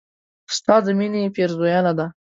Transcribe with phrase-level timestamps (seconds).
[0.55, 2.07] ستا د مينې پيرزوينه ده